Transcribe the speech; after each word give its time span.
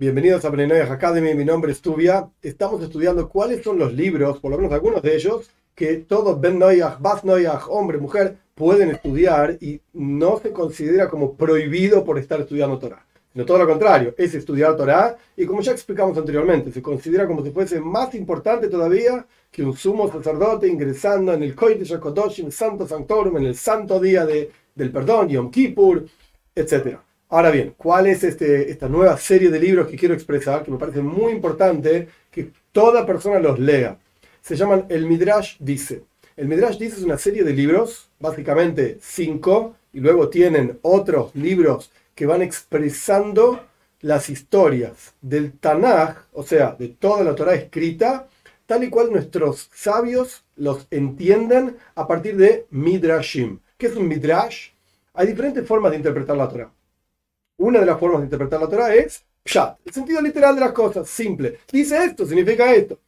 Bienvenidos 0.00 0.46
a 0.46 0.48
Brennoyah 0.48 0.90
Academy, 0.90 1.34
mi 1.34 1.44
nombre 1.44 1.72
es 1.72 1.82
Tubia. 1.82 2.30
Estamos 2.40 2.82
estudiando 2.82 3.28
cuáles 3.28 3.62
son 3.62 3.78
los 3.78 3.92
libros, 3.92 4.38
por 4.38 4.50
lo 4.50 4.56
menos 4.56 4.72
algunos 4.72 5.02
de 5.02 5.14
ellos, 5.14 5.50
que 5.74 5.96
todo 5.98 6.40
Ben 6.40 6.58
Noyah, 6.58 6.96
Bas 6.98 7.22
Noyah, 7.22 7.60
hombre, 7.68 7.98
mujer, 7.98 8.38
pueden 8.54 8.92
estudiar 8.92 9.58
y 9.60 9.82
no 9.92 10.38
se 10.38 10.52
considera 10.52 11.10
como 11.10 11.34
prohibido 11.34 12.02
por 12.02 12.18
estar 12.18 12.40
estudiando 12.40 12.78
Torah. 12.78 13.04
Sino 13.34 13.44
todo 13.44 13.58
lo 13.58 13.66
contrario, 13.66 14.14
es 14.16 14.34
estudiar 14.34 14.74
Torah 14.74 15.18
y 15.36 15.44
como 15.44 15.60
ya 15.60 15.72
explicamos 15.72 16.16
anteriormente, 16.16 16.72
se 16.72 16.80
considera 16.80 17.26
como 17.26 17.44
si 17.44 17.50
fuese 17.50 17.78
más 17.78 18.14
importante 18.14 18.68
todavía 18.68 19.26
que 19.50 19.62
un 19.62 19.76
sumo 19.76 20.10
sacerdote 20.10 20.66
ingresando 20.66 21.34
en 21.34 21.42
el 21.42 21.54
Kodesh 21.54 21.92
HaKodoshim, 21.92 22.50
Santo 22.50 22.88
Sanctorum, 22.88 23.36
en 23.36 23.44
el 23.44 23.54
santo 23.54 24.00
día 24.00 24.24
de, 24.24 24.50
del 24.74 24.92
perdón, 24.92 25.28
Yom 25.28 25.50
Kippur, 25.50 26.06
etc. 26.54 26.96
Ahora 27.32 27.52
bien, 27.52 27.74
¿cuál 27.76 28.08
es 28.08 28.24
este, 28.24 28.72
esta 28.72 28.88
nueva 28.88 29.16
serie 29.16 29.50
de 29.50 29.60
libros 29.60 29.86
que 29.86 29.96
quiero 29.96 30.14
expresar? 30.14 30.64
Que 30.64 30.72
me 30.72 30.78
parece 30.78 31.00
muy 31.00 31.30
importante 31.30 32.08
que 32.28 32.50
toda 32.72 33.06
persona 33.06 33.38
los 33.38 33.56
lea. 33.56 33.96
Se 34.42 34.56
llaman 34.56 34.86
El 34.88 35.06
Midrash 35.06 35.56
Dice. 35.60 36.02
El 36.36 36.48
Midrash 36.48 36.76
Dice 36.76 36.96
es 36.96 37.04
una 37.04 37.18
serie 37.18 37.44
de 37.44 37.52
libros, 37.52 38.08
básicamente 38.18 38.98
cinco, 39.00 39.76
y 39.92 40.00
luego 40.00 40.28
tienen 40.28 40.80
otros 40.82 41.32
libros 41.36 41.92
que 42.16 42.26
van 42.26 42.42
expresando 42.42 43.60
las 44.00 44.28
historias 44.28 45.14
del 45.20 45.52
Tanaj, 45.52 46.26
o 46.32 46.42
sea, 46.42 46.74
de 46.76 46.88
toda 46.88 47.22
la 47.22 47.36
Torah 47.36 47.54
escrita, 47.54 48.26
tal 48.66 48.82
y 48.82 48.90
cual 48.90 49.12
nuestros 49.12 49.70
sabios 49.72 50.42
los 50.56 50.88
entienden 50.90 51.76
a 51.94 52.08
partir 52.08 52.36
de 52.36 52.66
Midrashim. 52.70 53.60
¿Qué 53.78 53.86
es 53.86 53.94
un 53.94 54.08
Midrash? 54.08 54.70
Hay 55.14 55.28
diferentes 55.28 55.64
formas 55.64 55.92
de 55.92 55.98
interpretar 55.98 56.36
la 56.36 56.48
Torah. 56.48 56.72
Una 57.60 57.80
de 57.80 57.84
las 57.84 58.00
formas 58.00 58.22
de 58.22 58.24
interpretar 58.24 58.58
la 58.58 58.68
Torah 58.68 58.94
es 58.94 59.22
Pshat, 59.44 59.80
el 59.84 59.92
sentido 59.92 60.22
literal 60.22 60.54
de 60.54 60.62
las 60.62 60.72
cosas, 60.72 61.06
simple. 61.06 61.58
Dice 61.70 62.02
esto, 62.04 62.24
significa 62.24 62.72
esto. 62.72 62.98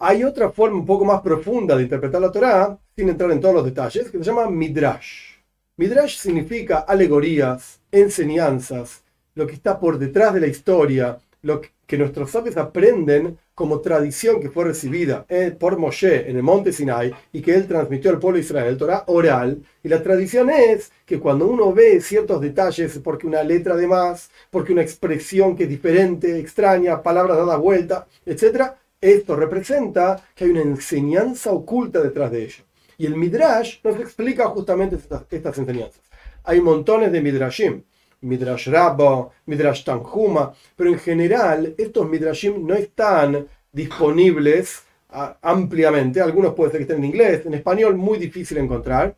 Hay 0.00 0.22
otra 0.22 0.50
forma 0.50 0.76
un 0.76 0.84
poco 0.84 1.06
más 1.06 1.22
profunda 1.22 1.74
de 1.74 1.84
interpretar 1.84 2.20
la 2.20 2.30
Torah, 2.30 2.78
sin 2.94 3.08
entrar 3.08 3.30
en 3.30 3.40
todos 3.40 3.54
los 3.54 3.64
detalles, 3.64 4.10
que 4.10 4.18
se 4.18 4.24
llama 4.24 4.50
Midrash. 4.50 5.38
Midrash 5.78 6.18
significa 6.18 6.80
alegorías, 6.80 7.80
enseñanzas, 7.90 9.02
lo 9.34 9.46
que 9.46 9.54
está 9.54 9.80
por 9.80 9.98
detrás 9.98 10.34
de 10.34 10.40
la 10.40 10.46
historia, 10.48 11.18
lo 11.40 11.62
que 11.86 11.96
nuestros 11.96 12.30
sabios 12.30 12.58
aprenden 12.58 13.38
como 13.54 13.80
tradición 13.80 14.40
que 14.40 14.50
fue 14.50 14.64
recibida 14.64 15.26
eh, 15.28 15.54
por 15.58 15.78
Moshe 15.78 16.30
en 16.30 16.36
el 16.36 16.42
monte 16.42 16.72
Sinai 16.72 17.12
y 17.32 17.42
que 17.42 17.54
él 17.54 17.66
transmitió 17.66 18.10
al 18.10 18.18
pueblo 18.18 18.36
de 18.36 18.44
Israel, 18.44 18.68
el 18.68 18.78
Torah 18.78 19.04
oral. 19.06 19.62
Y 19.82 19.88
la 19.88 20.02
tradición 20.02 20.50
es 20.50 20.92
que 21.04 21.20
cuando 21.20 21.46
uno 21.46 21.72
ve 21.72 22.00
ciertos 22.00 22.40
detalles, 22.40 22.98
porque 23.04 23.26
una 23.26 23.42
letra 23.42 23.76
de 23.76 23.86
más, 23.86 24.30
porque 24.50 24.72
una 24.72 24.82
expresión 24.82 25.56
que 25.56 25.64
es 25.64 25.68
diferente, 25.68 26.38
extraña, 26.38 27.02
palabras 27.02 27.36
dadas 27.36 27.58
vuelta, 27.58 28.06
etc., 28.24 28.72
esto 29.00 29.34
representa 29.34 30.22
que 30.34 30.44
hay 30.44 30.50
una 30.50 30.62
enseñanza 30.62 31.50
oculta 31.50 32.00
detrás 32.00 32.30
de 32.30 32.44
ello. 32.44 32.64
Y 32.96 33.06
el 33.06 33.16
Midrash 33.16 33.80
nos 33.82 33.98
explica 33.98 34.46
justamente 34.46 34.96
estas 35.30 35.58
enseñanzas. 35.58 36.00
Hay 36.44 36.60
montones 36.60 37.10
de 37.10 37.20
Midrashim 37.20 37.82
Midrash 38.22 38.68
Rabbo, 38.68 39.32
Midrash 39.46 39.84
Tanjuma, 39.84 40.52
pero 40.76 40.90
en 40.90 40.98
general 40.98 41.74
estos 41.76 42.08
Midrashim 42.08 42.66
no 42.66 42.74
están 42.74 43.46
disponibles 43.70 44.82
ah, 45.10 45.36
ampliamente. 45.42 46.20
Algunos 46.20 46.54
pueden 46.54 46.72
ser 46.72 46.78
que 46.78 46.82
estén 46.82 46.98
en 46.98 47.10
inglés, 47.10 47.46
en 47.46 47.54
español 47.54 47.96
muy 47.96 48.18
difícil 48.18 48.58
encontrar. 48.58 49.14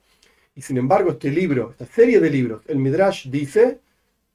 Y 0.55 0.63
sin 0.63 0.79
embargo, 0.79 1.11
este 1.11 1.31
libro, 1.31 1.71
esta 1.73 1.87
serie 1.87 2.21
de 2.21 2.31
libros, 2.31 2.63
el 2.69 2.79
Midrash 2.79 3.29
dice, 3.29 3.81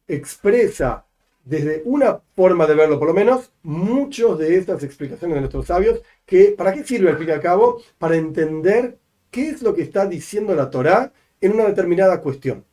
expresa 0.08 1.06
desde 1.46 1.82
una 1.86 2.20
forma 2.36 2.68
de 2.68 2.76
verlo, 2.76 3.00
por 3.00 3.08
lo 3.08 3.14
menos, 3.14 3.52
muchos 3.64 4.38
de 4.38 4.58
estas 4.58 4.84
explicaciones 4.84 5.36
de 5.36 5.42
nuestros 5.42 5.66
sabios, 5.66 6.02
que 6.26 6.54
¿para 6.58 6.74
qué 6.74 6.84
sirve 6.84 7.10
al 7.10 7.18
fin 7.18 7.30
y 7.30 7.32
al 7.32 7.42
cabo? 7.42 7.82
Para 7.98 8.18
entender 8.18 9.00
qué 9.32 9.50
es 9.50 9.62
lo 9.62 9.74
que 9.74 9.82
está 9.82 10.06
diciendo 10.06 10.54
la 10.54 10.70
Torá 10.70 11.12
en 11.42 11.54
una 11.54 11.66
determinada 11.66 12.22
cuestión. 12.22 12.66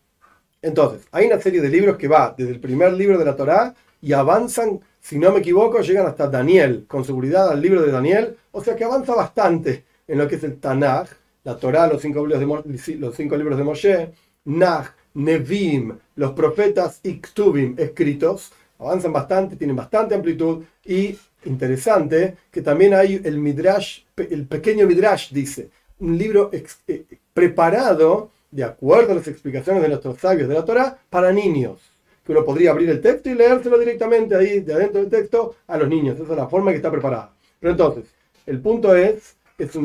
Entonces, 0.67 1.07
hay 1.13 1.27
una 1.27 1.41
serie 1.41 1.61
de 1.61 1.69
libros 1.69 1.97
que 1.97 2.09
va 2.09 2.35
desde 2.37 2.51
el 2.51 2.59
primer 2.59 2.93
libro 2.93 3.17
de 3.17 3.25
la 3.25 3.37
Torá 3.37 3.73
y 4.03 4.13
avanzan, 4.13 4.81
si 4.99 5.17
no 5.17 5.31
me 5.31 5.39
equivoco, 5.39 5.81
llegan 5.81 6.07
hasta 6.07 6.27
Daniel, 6.27 6.87
con 6.89 7.05
seguridad 7.05 7.51
al 7.51 7.63
libro 7.63 7.83
de 7.83 7.93
Daniel, 7.93 8.37
o 8.51 8.65
sea 8.65 8.75
que 8.75 8.83
avanza 8.83 9.15
bastante 9.15 9.85
en 10.09 10.19
lo 10.19 10.27
que 10.27 10.35
es 10.35 10.43
el 10.43 10.59
Tanaj, 10.59 11.09
la 11.45 11.57
Torá, 11.57 11.87
los 11.87 12.03
cinco 12.03 12.27
libros 12.27 12.65
de, 12.65 12.97
los 12.97 13.15
cinco 13.15 13.37
libros 13.37 13.57
de 13.57 13.63
Moshe, 13.63 14.11
Nach, 14.47 14.89
Nevim, 15.15 15.97
los 16.17 16.33
profetas 16.33 16.99
y 17.05 17.21
Ktubim 17.21 17.77
escritos, 17.79 18.51
avanzan 18.81 19.13
bastante, 19.13 19.55
tienen 19.55 19.77
bastante 19.77 20.17
amplitud 20.17 20.65
y 20.85 21.17
interesante 21.45 22.39
que 22.51 22.61
también 22.61 22.93
hay 22.93 23.21
el 23.23 23.39
Midrash, 23.39 24.01
el 24.17 24.49
pequeño 24.49 24.85
Midrash 24.89 25.31
dice, 25.31 25.71
un 26.01 26.19
libro 26.19 26.51
eh, 26.53 27.05
preparado 27.33 28.33
de 28.57 28.65
acuerdo 28.65 29.13
a 29.13 29.17
las 29.17 29.29
explicaciones 29.29 29.83
de 29.83 29.89
nuestros 29.91 30.19
sabios 30.19 30.49
de 30.49 30.55
la 30.55 30.65
Torah, 30.65 30.99
para 31.11 31.31
niños. 31.31 31.79
Que 32.25 32.33
uno 32.33 32.43
podría 32.43 32.71
abrir 32.71 32.89
el 32.89 33.03
texto 33.03 33.29
y 33.29 33.35
leérselo 33.35 33.79
directamente 33.79 34.35
ahí, 34.35 34.61
de 34.61 34.73
adentro 34.73 35.03
del 35.03 35.11
texto, 35.11 35.57
a 35.67 35.77
los 35.77 35.87
niños. 35.87 36.19
Esa 36.19 36.33
es 36.33 36.39
la 36.39 36.49
forma 36.49 36.71
que 36.71 36.79
está 36.79 36.91
preparada. 36.91 37.35
Pero 37.61 37.73
entonces, 37.73 38.07
el 38.47 38.59
punto 38.61 38.97
es, 38.97 39.37
es, 39.59 39.77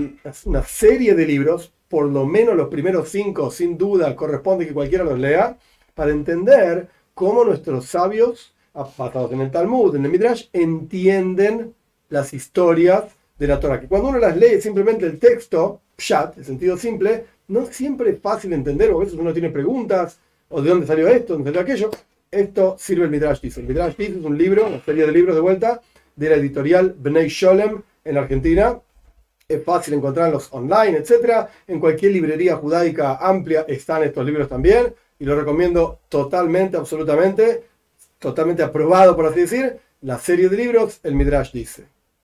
una 0.45 0.63
serie 0.63 1.13
de 1.15 1.25
libros, 1.25 1.73
por 1.89 2.05
lo 2.05 2.25
menos 2.25 2.55
los 2.55 2.69
primeros 2.69 3.09
cinco, 3.09 3.51
sin 3.51 3.77
duda, 3.77 4.15
corresponde 4.15 4.65
que 4.65 4.73
cualquiera 4.73 5.03
los 5.03 5.19
lea, 5.19 5.57
para 5.93 6.11
entender 6.11 6.87
cómo 7.13 7.43
nuestros 7.43 7.87
sabios, 7.87 8.55
basados 8.73 9.33
en 9.33 9.41
el 9.41 9.51
Talmud, 9.51 9.93
en 9.97 10.05
el 10.05 10.11
Midrash, 10.11 10.45
entienden 10.53 11.75
las 12.07 12.33
historias 12.33 13.03
de 13.37 13.47
la 13.47 13.59
Torah. 13.59 13.81
Que 13.81 13.87
cuando 13.87 14.07
uno 14.07 14.17
las 14.17 14.37
lee 14.37 14.61
simplemente 14.61 15.05
el 15.05 15.19
texto, 15.19 15.81
pshat, 15.97 16.37
el 16.37 16.45
sentido 16.45 16.77
simple, 16.77 17.25
no 17.51 17.65
siempre 17.65 18.11
es 18.11 18.19
fácil 18.19 18.53
entender, 18.53 18.91
o 18.91 18.97
a 18.97 19.03
veces 19.03 19.19
uno 19.19 19.33
tiene 19.33 19.49
preguntas, 19.49 20.17
o 20.49 20.61
de 20.61 20.69
dónde 20.69 20.87
salió 20.87 21.07
esto, 21.09 21.33
dónde 21.33 21.49
salió 21.49 21.61
aquello. 21.61 21.91
Esto 22.31 22.77
sirve 22.79 23.03
el 23.03 23.11
Midrash 23.11 23.41
Tiz. 23.41 23.57
El 23.57 23.65
Midrash 23.65 23.95
es 23.97 24.15
un 24.15 24.37
libro, 24.37 24.67
una 24.67 24.81
serie 24.81 25.05
de 25.05 25.11
libros 25.11 25.35
de 25.35 25.41
vuelta, 25.41 25.81
de 26.15 26.29
la 26.29 26.35
editorial 26.35 26.95
Bnei 26.97 27.27
Sholem 27.27 27.81
en 28.05 28.17
Argentina. 28.17 28.79
Es 29.49 29.61
fácil 29.65 29.95
encontrarlos 29.95 30.47
online, 30.51 30.99
etc. 30.99 31.47
En 31.67 31.81
cualquier 31.81 32.13
librería 32.13 32.55
judaica 32.55 33.17
amplia 33.17 33.65
están 33.67 34.03
estos 34.03 34.25
libros 34.25 34.47
también. 34.47 34.93
Y 35.19 35.25
lo 35.25 35.37
recomiendo 35.37 35.99
totalmente, 36.07 36.77
absolutamente, 36.77 37.65
totalmente 38.17 38.63
aprobado, 38.63 39.13
por 39.13 39.25
así 39.25 39.41
decir, 39.41 39.77
la 39.99 40.17
serie 40.17 40.47
de 40.47 40.55
libros, 40.55 41.01
el 41.03 41.15
Midrash 41.15 41.51
dice. 41.51 41.83